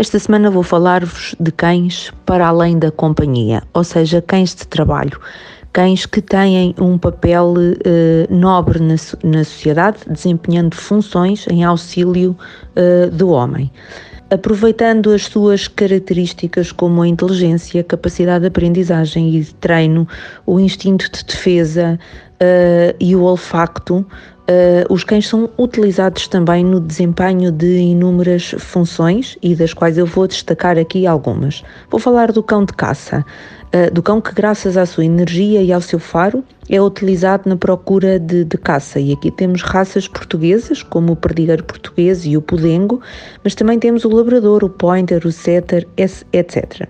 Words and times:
Esta 0.00 0.18
semana 0.18 0.50
vou 0.50 0.62
falar-vos 0.62 1.34
de 1.38 1.52
cães 1.52 2.10
para 2.24 2.48
além 2.48 2.78
da 2.78 2.90
companhia, 2.90 3.62
ou 3.74 3.84
seja, 3.84 4.22
cães 4.22 4.54
de 4.54 4.66
trabalho, 4.66 5.20
cães 5.74 6.06
que 6.06 6.22
têm 6.22 6.74
um 6.80 6.96
papel 6.96 7.52
eh, 7.84 8.26
nobre 8.30 8.80
na, 8.80 8.94
na, 9.22 9.44
sociedade, 9.44 9.98
desempenhando 10.08 10.74
funções 10.74 11.46
em 11.48 11.64
auxílio 11.64 12.34
eh, 12.76 13.08
do 13.12 13.28
homem. 13.28 13.70
Aproveitando 14.30 15.10
as 15.10 15.26
suas 15.26 15.68
características 15.68 16.72
como 16.72 17.02
a 17.02 17.06
inteligência, 17.06 17.84
capacidade 17.84 18.40
de 18.40 18.46
aprendizagem 18.46 19.36
e 19.36 19.40
de 19.42 19.54
treino, 19.56 20.08
o 20.46 20.58
instinto 20.58 21.10
de 21.12 21.22
defesa 21.24 21.98
uh, 22.40 22.96
e 23.00 23.14
o 23.16 23.22
olfacto, 23.22 24.06
Uh, 24.50 24.92
os 24.92 25.04
cães 25.04 25.28
são 25.28 25.48
utilizados 25.56 26.26
também 26.26 26.64
no 26.64 26.80
desempenho 26.80 27.52
de 27.52 27.78
inúmeras 27.78 28.52
funções 28.58 29.38
e 29.40 29.54
das 29.54 29.72
quais 29.72 29.96
eu 29.96 30.04
vou 30.04 30.26
destacar 30.26 30.76
aqui 30.76 31.06
algumas. 31.06 31.62
Vou 31.88 32.00
falar 32.00 32.32
do 32.32 32.42
cão 32.42 32.64
de 32.64 32.72
caça, 32.72 33.24
uh, 33.72 33.94
do 33.94 34.02
cão 34.02 34.20
que, 34.20 34.34
graças 34.34 34.76
à 34.76 34.84
sua 34.84 35.04
energia 35.04 35.62
e 35.62 35.72
ao 35.72 35.80
seu 35.80 36.00
faro, 36.00 36.42
é 36.68 36.82
utilizado 36.82 37.48
na 37.48 37.54
procura 37.54 38.18
de, 38.18 38.44
de 38.44 38.58
caça. 38.58 38.98
E 38.98 39.12
aqui 39.12 39.30
temos 39.30 39.62
raças 39.62 40.08
portuguesas, 40.08 40.82
como 40.82 41.12
o 41.12 41.16
perdigueiro 41.16 41.62
português 41.62 42.26
e 42.26 42.36
o 42.36 42.42
pudengo, 42.42 43.00
mas 43.44 43.54
também 43.54 43.78
temos 43.78 44.04
o 44.04 44.08
labrador, 44.08 44.64
o 44.64 44.68
pointer, 44.68 45.24
o 45.24 45.30
setter, 45.30 45.86
etc. 45.96 46.88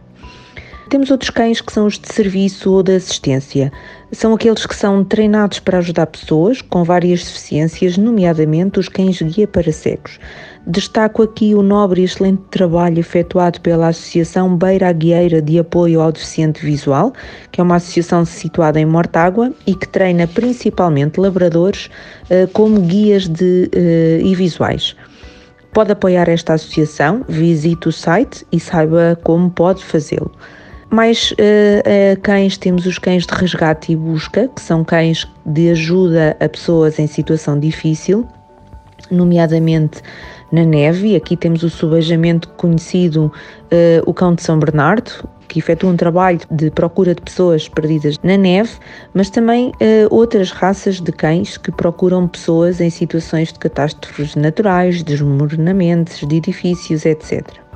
Temos 0.90 1.08
outros 1.12 1.30
cães 1.30 1.60
que 1.60 1.72
são 1.72 1.86
os 1.86 2.00
de 2.00 2.12
serviço 2.12 2.72
ou 2.72 2.82
de 2.82 2.96
assistência. 2.96 3.72
São 4.10 4.34
aqueles 4.34 4.66
que 4.66 4.74
são 4.74 5.04
treinados 5.04 5.60
para 5.60 5.78
ajudar 5.78 6.08
pessoas 6.08 6.60
com 6.60 6.82
várias 6.82 7.20
deficiências, 7.20 7.96
nomeadamente 7.96 8.80
os 8.80 8.88
cães 8.88 9.22
guia 9.22 9.46
para 9.46 9.70
cegos. 9.70 10.18
Destaco 10.66 11.22
aqui 11.22 11.54
o 11.54 11.62
nobre 11.62 12.00
e 12.00 12.04
excelente 12.06 12.42
trabalho 12.50 12.98
efetuado 12.98 13.60
pela 13.60 13.86
Associação 13.86 14.56
Beira 14.56 14.88
Aguieira 14.88 15.40
de 15.40 15.60
Apoio 15.60 16.00
ao 16.00 16.10
Deficiente 16.10 16.66
Visual, 16.66 17.12
que 17.52 17.60
é 17.60 17.62
uma 17.62 17.76
associação 17.76 18.24
situada 18.24 18.80
em 18.80 18.84
Mortágua 18.84 19.52
e 19.68 19.76
que 19.76 19.86
treina 19.86 20.26
principalmente 20.26 21.20
labradores 21.20 21.88
uh, 22.24 22.48
como 22.52 22.80
guias 22.80 23.28
de, 23.28 23.70
uh, 23.72 24.26
e 24.26 24.34
visuais. 24.34 24.96
Pode 25.72 25.92
apoiar 25.92 26.28
esta 26.28 26.54
associação, 26.54 27.24
visite 27.28 27.88
o 27.88 27.92
site 27.92 28.44
e 28.50 28.58
saiba 28.58 29.16
como 29.22 29.48
pode 29.48 29.84
fazê-lo. 29.84 30.32
Mais 30.90 31.30
uh, 31.30 31.34
uh, 31.34 32.20
cães, 32.20 32.58
temos 32.58 32.84
os 32.84 32.98
cães 32.98 33.24
de 33.24 33.32
resgate 33.32 33.92
e 33.92 33.96
busca, 33.96 34.48
que 34.48 34.60
são 34.60 34.82
cães 34.82 35.24
de 35.46 35.70
ajuda 35.70 36.36
a 36.40 36.48
pessoas 36.48 36.98
em 36.98 37.06
situação 37.06 37.60
difícil, 37.60 38.26
nomeadamente 39.08 40.02
na 40.50 40.64
neve. 40.64 41.14
Aqui 41.14 41.36
temos 41.36 41.62
o 41.62 41.70
subajamento 41.70 42.48
conhecido, 42.54 43.26
uh, 43.26 44.02
o 44.04 44.12
cão 44.12 44.34
de 44.34 44.42
São 44.42 44.58
Bernardo, 44.58 45.28
que 45.46 45.60
efetua 45.60 45.90
um 45.90 45.96
trabalho 45.96 46.40
de 46.50 46.72
procura 46.72 47.14
de 47.14 47.22
pessoas 47.22 47.68
perdidas 47.68 48.16
na 48.24 48.36
neve, 48.36 48.72
mas 49.14 49.30
também 49.30 49.72
outras 50.08 50.52
raças 50.52 51.00
de 51.00 51.10
cães 51.10 51.56
que 51.56 51.72
procuram 51.72 52.28
pessoas 52.28 52.80
em 52.80 52.88
situações 52.88 53.52
de 53.52 53.58
catástrofes 53.58 54.36
naturais, 54.36 55.02
desmoronamentos 55.02 56.24
de 56.24 56.36
edifícios, 56.36 57.04
etc. 57.04 57.69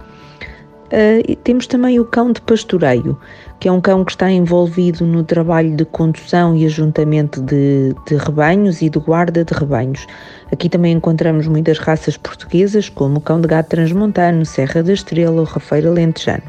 Uh, 0.95 1.35
temos 1.43 1.67
também 1.67 1.99
o 1.99 2.05
cão 2.05 2.31
de 2.31 2.41
pastoreio, 2.41 3.19
que 3.59 3.67
é 3.67 3.73
um 3.73 3.81
cão 3.81 4.05
que 4.05 4.13
está 4.13 4.31
envolvido 4.31 5.05
no 5.05 5.25
trabalho 5.25 5.75
de 5.75 5.85
condução 5.85 6.55
e 6.55 6.65
ajuntamento 6.65 7.43
de, 7.43 7.93
de 8.07 8.15
rebanhos 8.15 8.81
e 8.81 8.89
de 8.89 9.01
guarda 9.01 9.45
de 9.45 9.53
rebanhos. 9.53 10.07
Aqui 10.53 10.69
também 10.69 10.93
encontramos 10.93 11.49
muitas 11.49 11.79
raças 11.79 12.17
portuguesas, 12.17 12.89
como 12.89 13.17
o 13.17 13.21
cão 13.21 13.41
de 13.41 13.49
gato 13.49 13.71
transmontano, 13.71 14.47
Serra 14.47 14.85
da 14.85 14.93
Estrela 14.93 15.41
ou 15.41 15.45
Rafeira 15.45 15.91
Lentejano. 15.91 16.45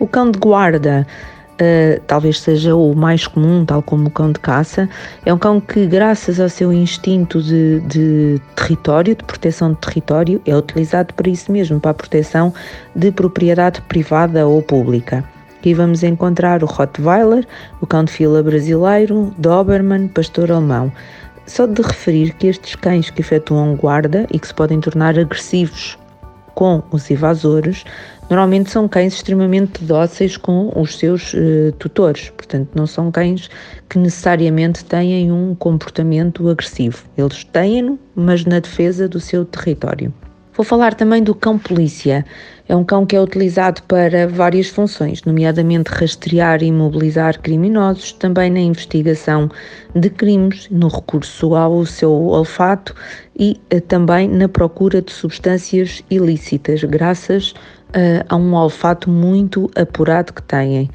O 0.00 0.06
cão 0.08 0.32
de 0.32 0.40
guarda 0.40 1.06
uh, 1.60 2.00
talvez 2.06 2.40
seja 2.40 2.74
o 2.74 2.94
mais 2.94 3.26
comum, 3.26 3.64
tal 3.64 3.82
como 3.82 4.08
o 4.08 4.10
cão 4.10 4.32
de 4.32 4.40
caça. 4.40 4.88
É 5.24 5.32
um 5.32 5.38
cão 5.38 5.60
que, 5.60 5.86
graças 5.86 6.40
ao 6.40 6.48
seu 6.48 6.72
instinto 6.72 7.42
de, 7.42 7.80
de 7.80 8.40
território, 8.56 9.14
de 9.14 9.24
proteção 9.24 9.72
de 9.72 9.78
território, 9.78 10.40
é 10.46 10.56
utilizado 10.56 11.12
para 11.14 11.28
isso 11.28 11.52
mesmo, 11.52 11.78
para 11.80 11.90
a 11.90 11.94
proteção 11.94 12.52
de 12.94 13.10
propriedade 13.12 13.80
privada 13.82 14.46
ou 14.46 14.62
pública. 14.62 15.24
Aqui 15.58 15.74
vamos 15.74 16.02
encontrar 16.02 16.62
o 16.62 16.66
Rottweiler, 16.66 17.46
o 17.82 17.86
cão 17.86 18.04
de 18.04 18.12
fila 18.12 18.42
brasileiro, 18.42 19.34
Doberman, 19.36 20.08
pastor 20.08 20.50
alemão. 20.50 20.90
Só 21.46 21.66
de 21.66 21.82
referir 21.82 22.32
que 22.34 22.46
estes 22.46 22.76
cães 22.76 23.10
que 23.10 23.20
efetuam 23.20 23.74
guarda 23.74 24.26
e 24.30 24.38
que 24.38 24.46
se 24.46 24.54
podem 24.54 24.80
tornar 24.80 25.18
agressivos 25.18 25.98
com 26.54 26.82
os 26.90 27.10
invasores 27.10 27.84
normalmente 28.28 28.70
são 28.70 28.86
cães 28.86 29.14
extremamente 29.14 29.82
dóceis 29.84 30.36
com 30.36 30.72
os 30.76 30.96
seus 30.96 31.34
uh, 31.34 31.72
tutores, 31.78 32.30
portanto, 32.30 32.70
não 32.74 32.86
são 32.86 33.10
cães 33.10 33.50
que 33.88 33.98
necessariamente 33.98 34.84
têm 34.84 35.32
um 35.32 35.54
comportamento 35.54 36.48
agressivo. 36.48 37.04
Eles 37.18 37.42
têm-no, 37.42 37.98
mas 38.14 38.44
na 38.44 38.60
defesa 38.60 39.08
do 39.08 39.18
seu 39.18 39.44
território. 39.44 40.14
Vou 40.60 40.64
falar 40.66 40.92
também 40.92 41.22
do 41.22 41.34
cão 41.34 41.58
polícia. 41.58 42.22
É 42.68 42.76
um 42.76 42.84
cão 42.84 43.06
que 43.06 43.16
é 43.16 43.20
utilizado 43.22 43.82
para 43.84 44.28
várias 44.28 44.68
funções, 44.68 45.22
nomeadamente 45.22 45.88
rastrear 45.88 46.62
e 46.62 46.66
imobilizar 46.66 47.40
criminosos, 47.40 48.12
também 48.12 48.50
na 48.50 48.60
investigação 48.60 49.50
de 49.94 50.10
crimes, 50.10 50.68
no 50.70 50.88
recurso 50.88 51.54
ao 51.54 51.86
seu 51.86 52.12
olfato 52.12 52.94
e 53.38 53.58
uh, 53.74 53.80
também 53.80 54.28
na 54.28 54.50
procura 54.50 55.00
de 55.00 55.10
substâncias 55.10 56.04
ilícitas, 56.10 56.84
graças 56.84 57.52
uh, 57.52 58.22
a 58.28 58.36
um 58.36 58.52
olfato 58.52 59.08
muito 59.08 59.70
apurado 59.74 60.34
que 60.34 60.42
têm. 60.42 60.90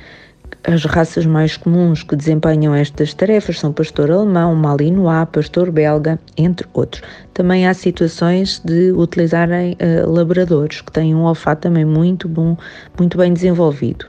As 0.67 0.83
raças 0.83 1.27
mais 1.27 1.55
comuns 1.55 2.01
que 2.01 2.15
desempenham 2.15 2.73
estas 2.73 3.13
tarefas 3.13 3.59
são 3.59 3.71
pastor 3.71 4.09
alemão, 4.09 4.55
malinois, 4.55 5.27
pastor 5.31 5.69
belga, 5.69 6.19
entre 6.35 6.67
outros. 6.73 7.03
Também 7.35 7.67
há 7.67 7.73
situações 7.75 8.59
de 8.65 8.91
utilizarem 8.91 9.73
uh, 9.73 10.11
labradores, 10.11 10.81
que 10.81 10.91
têm 10.91 11.13
um 11.13 11.21
olfato 11.21 11.61
também 11.61 11.85
muito 11.85 12.27
bom, 12.27 12.57
muito 12.97 13.15
bem 13.15 13.31
desenvolvido. 13.31 14.07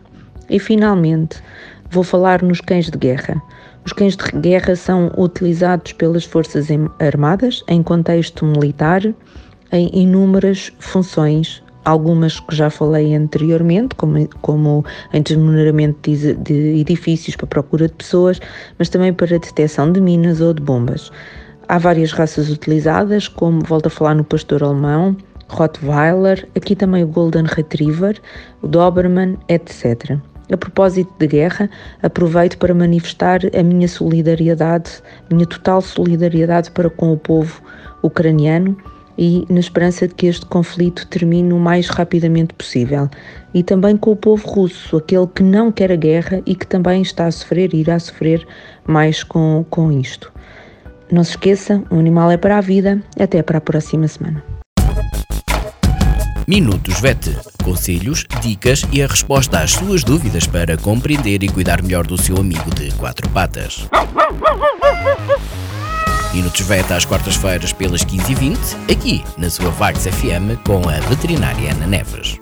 E 0.48 0.58
finalmente, 0.58 1.42
vou 1.90 2.02
falar 2.02 2.42
nos 2.42 2.62
cães 2.62 2.90
de 2.90 2.96
guerra. 2.96 3.40
Os 3.84 3.92
cães 3.92 4.16
de 4.16 4.24
guerra 4.40 4.74
são 4.76 5.12
utilizados 5.18 5.92
pelas 5.92 6.24
Forças 6.24 6.68
Armadas 6.98 7.62
em 7.68 7.82
contexto 7.82 8.46
militar 8.46 9.02
em 9.70 9.90
inúmeras 9.92 10.72
funções 10.78 11.62
algumas 11.86 12.40
que 12.40 12.54
já 12.54 12.68
falei 12.68 13.14
anteriormente, 13.14 13.94
como, 13.94 14.28
como 14.42 14.84
em 15.12 15.22
de, 15.22 16.34
de 16.34 16.80
edifícios 16.80 17.36
para 17.36 17.46
procura 17.46 17.86
de 17.86 17.94
pessoas, 17.94 18.40
mas 18.76 18.88
também 18.88 19.12
para 19.12 19.38
detecção 19.38 19.92
de 19.92 20.00
minas 20.00 20.40
ou 20.40 20.52
de 20.52 20.60
bombas. 20.60 21.12
Há 21.68 21.78
várias 21.78 22.12
raças 22.12 22.50
utilizadas, 22.50 23.28
como 23.28 23.60
volto 23.64 23.86
a 23.86 23.90
falar 23.90 24.14
no 24.14 24.24
pastor 24.24 24.64
alemão, 24.64 25.16
Rottweiler, 25.48 26.48
aqui 26.56 26.74
também 26.74 27.04
o 27.04 27.06
Golden 27.06 27.44
Retriever, 27.44 28.20
o 28.62 28.66
Doberman, 28.66 29.38
etc. 29.48 30.18
A 30.52 30.56
propósito 30.56 31.12
de 31.20 31.28
guerra, 31.28 31.70
aproveito 32.02 32.58
para 32.58 32.74
manifestar 32.74 33.40
a 33.56 33.62
minha 33.62 33.86
solidariedade, 33.86 34.90
minha 35.30 35.46
total 35.46 35.80
solidariedade 35.80 36.72
para 36.72 36.90
com 36.90 37.12
o 37.12 37.16
povo 37.16 37.62
ucraniano 38.02 38.76
e 39.18 39.46
na 39.48 39.60
esperança 39.60 40.06
de 40.06 40.14
que 40.14 40.26
este 40.26 40.44
conflito 40.46 41.06
termine 41.06 41.52
o 41.52 41.58
mais 41.58 41.88
rapidamente 41.88 42.54
possível. 42.54 43.08
E 43.54 43.62
também 43.62 43.96
com 43.96 44.12
o 44.12 44.16
povo 44.16 44.46
russo, 44.46 44.96
aquele 44.96 45.26
que 45.26 45.42
não 45.42 45.72
quer 45.72 45.90
a 45.92 45.96
guerra 45.96 46.42
e 46.44 46.54
que 46.54 46.66
também 46.66 47.02
está 47.02 47.26
a 47.26 47.30
sofrer 47.30 47.72
e 47.72 47.78
irá 47.78 47.98
sofrer 47.98 48.46
mais 48.86 49.22
com, 49.22 49.64
com 49.70 49.90
isto. 49.92 50.32
Não 51.10 51.22
se 51.22 51.30
esqueça, 51.30 51.82
o 51.90 51.98
animal 51.98 52.30
é 52.30 52.36
para 52.36 52.58
a 52.58 52.60
vida. 52.60 53.00
Até 53.18 53.42
para 53.42 53.58
a 53.58 53.60
próxima 53.60 54.08
semana. 54.08 54.42
Minutos 56.48 57.00
VET. 57.00 57.36
Conselhos, 57.64 58.24
dicas 58.40 58.84
e 58.92 59.02
a 59.02 59.06
resposta 59.08 59.60
às 59.60 59.72
suas 59.72 60.04
dúvidas 60.04 60.46
para 60.46 60.76
compreender 60.76 61.42
e 61.42 61.48
cuidar 61.48 61.82
melhor 61.82 62.06
do 62.06 62.16
seu 62.16 62.36
amigo 62.36 62.72
de 62.72 62.92
quatro 62.94 63.28
patas. 63.30 63.88
Minutos 66.36 66.60
VET 66.60 66.92
às 66.92 67.06
quartas-feiras 67.06 67.72
pelas 67.72 68.04
15h20, 68.04 68.92
aqui 68.92 69.24
na 69.38 69.48
sua 69.48 69.70
Vagos 69.70 70.04
FM 70.04 70.60
com 70.66 70.86
a 70.86 71.00
veterinária 71.08 71.72
Ana 71.72 71.86
Neves. 71.86 72.38